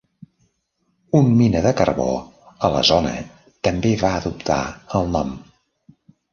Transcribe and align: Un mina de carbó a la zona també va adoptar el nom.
Un 1.19 1.29
mina 1.41 1.61
de 1.65 1.73
carbó 1.81 2.07
a 2.69 2.73
la 2.77 2.83
zona 2.91 3.13
també 3.69 3.95
va 4.07 4.13
adoptar 4.23 4.61
el 5.03 5.17
nom. 5.19 5.41